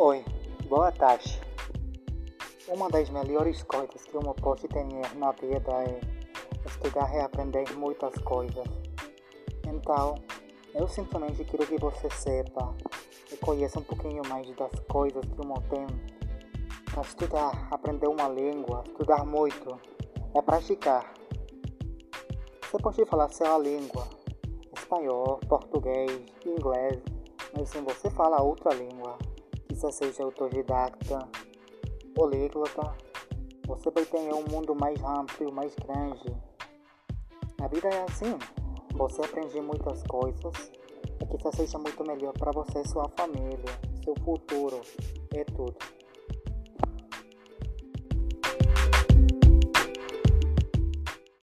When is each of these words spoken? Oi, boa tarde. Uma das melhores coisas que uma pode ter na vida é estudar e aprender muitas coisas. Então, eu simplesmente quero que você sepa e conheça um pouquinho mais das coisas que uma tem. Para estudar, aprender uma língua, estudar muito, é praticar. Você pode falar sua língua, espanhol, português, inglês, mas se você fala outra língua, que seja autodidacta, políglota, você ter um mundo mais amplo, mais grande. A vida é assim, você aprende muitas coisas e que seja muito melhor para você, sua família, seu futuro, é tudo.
Oi, 0.00 0.24
boa 0.68 0.92
tarde. 0.92 1.40
Uma 2.68 2.88
das 2.88 3.10
melhores 3.10 3.64
coisas 3.64 4.04
que 4.04 4.16
uma 4.16 4.32
pode 4.32 4.68
ter 4.68 4.84
na 5.16 5.32
vida 5.32 5.72
é 5.72 6.00
estudar 6.64 7.12
e 7.16 7.18
aprender 7.18 7.68
muitas 7.76 8.14
coisas. 8.18 8.64
Então, 9.66 10.14
eu 10.72 10.86
simplesmente 10.86 11.44
quero 11.46 11.66
que 11.66 11.76
você 11.80 12.08
sepa 12.10 12.72
e 13.32 13.36
conheça 13.38 13.80
um 13.80 13.82
pouquinho 13.82 14.22
mais 14.28 14.48
das 14.54 14.70
coisas 14.88 15.24
que 15.24 15.44
uma 15.44 15.60
tem. 15.62 15.84
Para 16.92 17.02
estudar, 17.02 17.68
aprender 17.68 18.06
uma 18.06 18.28
língua, 18.28 18.84
estudar 18.86 19.26
muito, 19.26 19.80
é 20.32 20.40
praticar. 20.40 21.12
Você 22.70 22.78
pode 22.80 23.04
falar 23.04 23.30
sua 23.30 23.58
língua, 23.58 24.06
espanhol, 24.76 25.40
português, 25.48 26.22
inglês, 26.46 27.02
mas 27.52 27.68
se 27.68 27.80
você 27.80 28.08
fala 28.10 28.40
outra 28.40 28.72
língua, 28.72 29.18
que 29.68 29.76
seja 29.92 30.24
autodidacta, 30.24 31.28
políglota, 32.14 32.96
você 33.66 33.90
ter 34.06 34.32
um 34.34 34.44
mundo 34.50 34.74
mais 34.74 34.98
amplo, 35.04 35.52
mais 35.52 35.74
grande. 35.76 36.34
A 37.60 37.68
vida 37.68 37.88
é 37.88 38.04
assim, 38.04 38.38
você 38.94 39.20
aprende 39.22 39.60
muitas 39.60 40.02
coisas 40.04 40.72
e 41.20 41.26
que 41.26 41.38
seja 41.52 41.78
muito 41.78 42.02
melhor 42.06 42.32
para 42.32 42.50
você, 42.50 42.82
sua 42.88 43.08
família, 43.16 43.58
seu 44.02 44.14
futuro, 44.24 44.80
é 45.34 45.44
tudo. 45.44 45.97